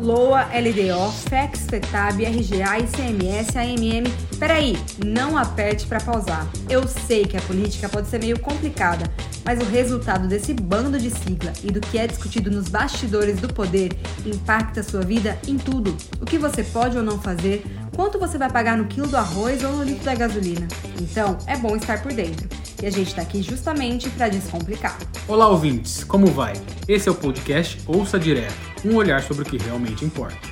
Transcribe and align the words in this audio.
LOA, 0.00 0.44
LDO, 0.44 1.12
FEX, 1.28 1.66
FETAB, 1.68 2.24
RGA, 2.24 2.78
ICMS, 2.78 3.58
AMM. 3.58 4.10
Peraí, 4.38 4.78
não 5.04 5.36
aperte 5.36 5.86
para 5.86 6.00
pausar. 6.00 6.48
Eu 6.70 6.88
sei 6.88 7.26
que 7.26 7.36
a 7.36 7.40
política 7.42 7.86
pode 7.86 8.08
ser 8.08 8.18
meio 8.18 8.38
complicada, 8.38 9.04
mas 9.44 9.60
o 9.60 9.64
resultado 9.64 10.26
desse 10.26 10.54
bando 10.54 10.98
de 10.98 11.10
sigla 11.10 11.52
e 11.62 11.70
do 11.70 11.80
que 11.80 11.98
é 11.98 12.06
discutido 12.06 12.50
nos 12.50 12.68
bastidores 12.68 13.40
do 13.40 13.52
poder 13.52 13.92
impacta 14.24 14.82
sua 14.82 15.02
vida 15.02 15.38
em 15.46 15.58
tudo. 15.58 15.94
O 16.18 16.24
que 16.24 16.38
você 16.38 16.64
pode 16.64 16.96
ou 16.96 17.02
não 17.02 17.20
fazer, 17.20 17.62
quanto 17.94 18.18
você 18.18 18.38
vai 18.38 18.50
pagar 18.50 18.78
no 18.78 18.86
quilo 18.86 19.06
do 19.06 19.18
arroz 19.18 19.62
ou 19.62 19.72
no 19.72 19.84
litro 19.84 20.04
da 20.04 20.14
gasolina. 20.14 20.66
Então, 20.98 21.36
é 21.46 21.56
bom 21.56 21.76
estar 21.76 22.02
por 22.02 22.12
dentro. 22.12 22.48
E 22.82 22.86
a 22.86 22.90
gente 22.90 23.08
está 23.08 23.20
aqui 23.20 23.42
justamente 23.42 24.08
para 24.08 24.28
descomplicar. 24.30 24.98
Olá, 25.28 25.46
ouvintes, 25.48 26.02
como 26.02 26.28
vai? 26.28 26.54
Esse 26.88 27.10
é 27.10 27.12
o 27.12 27.14
podcast 27.14 27.78
Ouça 27.86 28.18
Direto, 28.18 28.54
um 28.86 28.96
olhar 28.96 29.22
sobre 29.22 29.42
o 29.42 29.44
que 29.44 29.58
realmente 29.58 30.02
importa. 30.02 30.48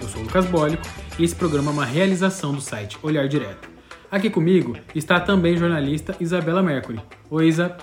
Eu 0.00 0.08
sou 0.08 0.20
o 0.20 0.24
Lucas 0.24 0.46
Bólico 0.46 0.84
e 1.18 1.24
esse 1.24 1.34
programa 1.34 1.72
é 1.72 1.74
uma 1.74 1.84
realização 1.84 2.52
do 2.52 2.60
site 2.60 2.96
Olhar 3.02 3.26
Direto. 3.26 3.68
Aqui 4.08 4.30
comigo 4.30 4.76
está 4.94 5.18
também 5.18 5.56
jornalista 5.56 6.14
Isabela 6.20 6.62
Mercury. 6.62 7.00
Oi, 7.28 7.48
Isa. 7.48 7.76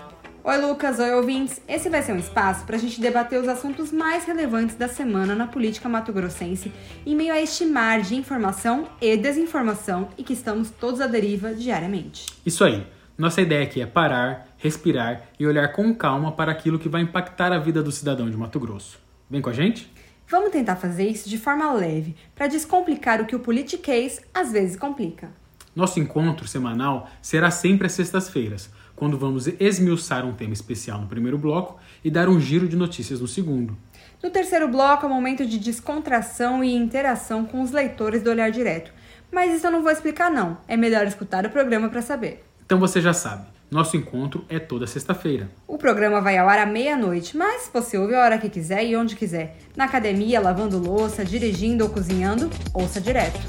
Oi, 0.45 0.57
Lucas. 0.59 0.98
Oi, 0.98 1.13
ouvintes. 1.16 1.62
Esse 1.68 1.90
vai 1.90 2.02
ser 2.02 2.13
um 2.13 2.20
espaço 2.20 2.66
para 2.66 2.77
a 2.77 2.79
gente 2.79 3.02
debater 3.02 3.38
os 3.38 3.49
assuntos 3.49 3.91
mais 3.91 4.23
relevantes 4.23 4.77
da 4.77 4.88
semana 4.88 5.35
na 5.35 5.48
política 5.48 5.90
mato-grossense, 5.90 6.71
em 7.05 7.16
meio 7.18 7.34
a 7.34 7.41
este 7.41 7.66
mar 7.66 7.99
de 8.02 8.16
informação 8.16 8.88
e 9.02 9.18
desinformação 9.18 10.07
e 10.18 10.23
que 10.23 10.31
estamos 10.31 10.70
todos 10.70 11.02
à 11.02 11.07
deriva 11.07 11.54
diariamente. 11.54 12.27
Isso 12.45 12.63
aí. 12.63 12.88
Nossa 13.19 13.41
ideia 13.41 13.65
aqui 13.65 13.81
é 13.81 13.85
parar, 13.85 14.47
respirar 14.57 15.23
e 15.37 15.45
olhar 15.45 15.73
com 15.73 15.93
calma 15.93 16.31
para 16.31 16.53
aquilo 16.53 16.79
que 16.79 16.87
vai 16.87 17.01
impactar 17.01 17.51
a 17.51 17.59
vida 17.59 17.84
do 17.84 17.91
cidadão 17.91 18.29
de 18.29 18.37
Mato 18.37 18.57
Grosso. 18.61 18.98
Vem 19.29 19.41
com 19.41 19.49
a 19.49 19.53
gente? 19.53 19.91
Vamos 20.26 20.51
tentar 20.51 20.77
fazer 20.77 21.05
isso 21.05 21.27
de 21.27 21.37
forma 21.37 21.70
leve, 21.73 22.15
para 22.34 22.48
descomplicar 22.48 23.20
o 23.20 23.26
que 23.26 23.35
o 23.35 23.41
politiquês 23.41 24.21
às 24.34 24.53
vezes 24.53 24.77
complica. 24.77 25.29
Nosso 25.76 25.99
encontro 25.99 26.48
semanal 26.48 27.09
será 27.21 27.51
sempre 27.51 27.87
às 27.87 27.91
sextas-feiras, 27.91 28.70
quando 28.95 29.17
vamos 29.17 29.48
esmiuçar 29.48 30.26
um 30.26 30.33
tema 30.33 30.54
especial 30.54 31.01
no 31.01 31.07
primeiro 31.07 31.37
bloco 31.37 31.77
e 32.01 32.09
dar 32.09 32.29
um 32.29 32.39
giro 32.39 32.70
de 32.70 32.77
notícias 32.77 33.20
no 33.20 33.27
segundo. 33.27 33.77
No 34.23 34.29
terceiro 34.29 34.70
bloco 34.70 35.05
é 35.05 35.09
um 35.09 35.13
momento 35.13 35.45
de 35.45 35.59
descontração 35.59 36.63
e 36.63 36.73
interação 36.73 37.43
com 37.43 37.61
os 37.61 37.71
leitores 37.71 38.23
do 38.23 38.29
Olhar 38.29 38.49
Direto. 38.49 38.93
Mas 39.29 39.54
isso 39.54 39.67
eu 39.67 39.71
não 39.71 39.83
vou 39.83 39.91
explicar 39.91 40.31
não, 40.31 40.57
é 40.70 40.77
melhor 40.77 41.05
escutar 41.05 41.45
o 41.45 41.49
programa 41.49 41.89
para 41.89 42.01
saber. 42.01 42.45
Então 42.70 42.77
você 42.77 43.01
já 43.01 43.13
sabe, 43.13 43.48
nosso 43.71 43.98
encontro 43.98 44.45
é 44.48 44.59
toda 44.59 44.85
sexta-feira. 44.85 45.49
O 45.67 45.75
programa 45.75 46.21
vai 46.21 46.37
ao 46.37 46.48
ar 46.48 46.59
à 46.59 46.67
meia-noite, 46.67 47.35
mas 47.35 47.67
você 47.73 47.98
ouve 47.98 48.13
a 48.13 48.23
hora 48.23 48.37
que 48.37 48.48
quiser 48.48 48.85
e 48.85 48.95
onde 48.95 49.15
quiser. 49.15 49.57
Na 49.76 49.85
academia, 49.85 50.39
lavando 50.39 50.77
louça, 50.77 51.26
dirigindo 51.26 51.84
ou 51.84 51.89
cozinhando, 51.89 52.48
ouça 52.71 53.01
direto. 53.01 53.39